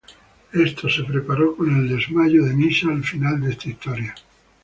[0.53, 4.15] Esto se preparó con el desmayo de Nyssa al final de esta historia.